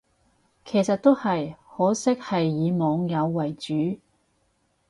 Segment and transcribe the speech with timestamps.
[0.65, 3.99] 其實都係，可惜係以網友為主